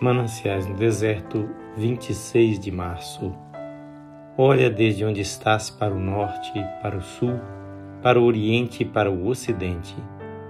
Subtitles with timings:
[0.00, 3.34] Mananciais no Deserto, 26 de março.
[4.36, 7.34] Olha desde onde estás para o norte, para o sul,
[8.00, 9.96] para o oriente e para o ocidente,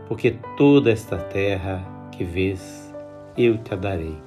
[0.07, 2.95] porque toda esta terra que vês,
[3.39, 4.19] eu te a darei.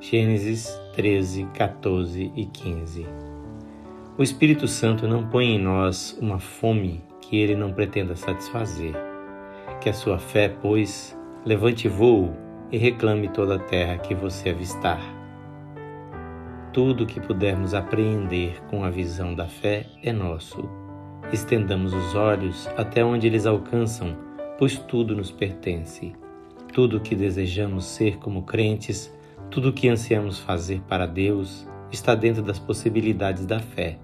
[0.00, 3.06] Gênesis 13, 14 e 15.
[4.18, 8.94] O Espírito Santo não põe em nós uma fome que ele não pretenda satisfazer.
[9.80, 15.00] Que a sua fé, pois, levante voo e reclame toda a terra que você avistar.
[16.72, 20.68] Tudo que pudermos apreender com a visão da fé é nosso.
[21.32, 24.16] Estendamos os olhos até onde eles alcançam,
[24.58, 26.12] pois tudo nos pertence.
[26.72, 29.12] Tudo o que desejamos ser como crentes,
[29.50, 33.98] tudo o que ansiamos fazer para Deus, está dentro das possibilidades da fé.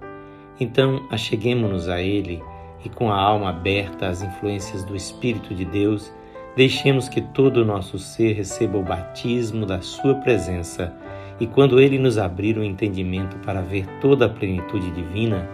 [0.58, 2.42] Então, acheguemos-nos a Ele
[2.84, 6.12] e, com a alma aberta às influências do Espírito de Deus,
[6.56, 10.90] Deixemos que todo o nosso ser receba o batismo da Sua presença
[11.38, 15.46] e, quando Ele nos abrir o entendimento para ver toda a plenitude divina,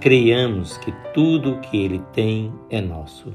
[0.00, 3.32] creiamos que tudo o que Ele tem é nosso.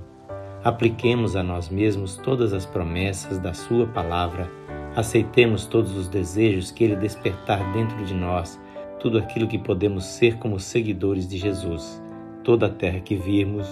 [0.63, 4.47] Apliquemos a nós mesmos todas as promessas da Sua palavra,
[4.95, 8.61] aceitemos todos os desejos que Ele despertar dentro de nós,
[8.99, 11.99] tudo aquilo que podemos ser como seguidores de Jesus.
[12.43, 13.67] Toda a terra que virmos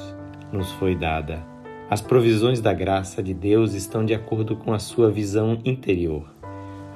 [0.51, 1.52] nos foi dada.
[1.89, 6.25] As provisões da graça de Deus estão de acordo com a sua visão interior.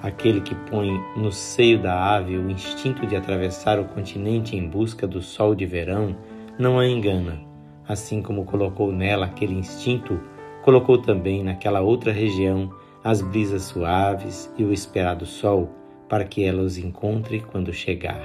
[0.02, 5.06] Aquele que põe no seio da ave o instinto de atravessar o continente em busca
[5.06, 6.16] do sol de verão
[6.58, 7.40] não a engana.
[7.88, 10.20] Assim como colocou nela aquele instinto,
[10.64, 12.72] colocou também naquela outra região
[13.04, 15.70] as brisas suaves e o esperado sol,
[16.08, 18.22] para que ela os encontre quando chegar.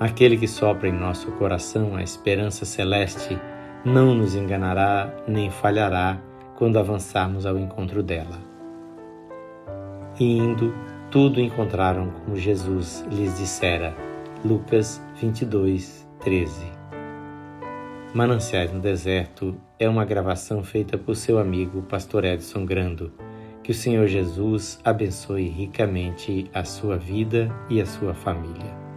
[0.00, 3.38] Aquele que sopra em nosso coração a esperança celeste
[3.84, 6.20] não nos enganará nem falhará
[6.56, 8.38] quando avançarmos ao encontro dela.
[10.20, 10.72] E indo,
[11.10, 13.94] tudo encontraram como Jesus lhes dissera.
[14.44, 16.64] Lucas 22, 13.
[18.14, 23.12] Mananciais no Deserto é uma gravação feita por seu amigo Pastor Edson Grando.
[23.62, 28.91] Que o Senhor Jesus abençoe ricamente a sua vida e a sua família.